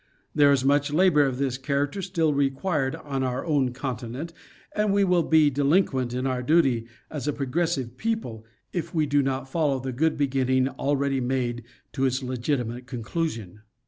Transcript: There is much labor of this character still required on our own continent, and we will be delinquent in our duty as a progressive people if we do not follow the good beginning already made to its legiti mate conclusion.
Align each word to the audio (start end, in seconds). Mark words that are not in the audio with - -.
There 0.33 0.51
is 0.51 0.65
much 0.65 0.91
labor 0.91 1.27
of 1.27 1.37
this 1.37 1.59
character 1.59 2.01
still 2.01 2.33
required 2.33 2.95
on 2.95 3.21
our 3.21 3.45
own 3.45 3.71
continent, 3.71 4.33
and 4.75 4.91
we 4.91 5.03
will 5.03 5.21
be 5.21 5.51
delinquent 5.51 6.11
in 6.11 6.25
our 6.25 6.41
duty 6.41 6.87
as 7.11 7.27
a 7.27 7.33
progressive 7.33 7.97
people 7.97 8.43
if 8.73 8.95
we 8.95 9.05
do 9.05 9.21
not 9.21 9.47
follow 9.47 9.79
the 9.79 9.91
good 9.93 10.17
beginning 10.17 10.67
already 10.69 11.21
made 11.21 11.65
to 11.93 12.05
its 12.05 12.21
legiti 12.23 12.65
mate 12.65 12.87
conclusion. 12.87 13.59